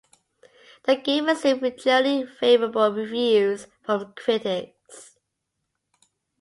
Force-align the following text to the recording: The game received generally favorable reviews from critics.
The 0.85 0.95
game 0.95 1.25
received 1.27 1.61
generally 1.77 2.25
favorable 2.25 2.91
reviews 2.91 3.67
from 3.83 4.13
critics. 4.15 5.19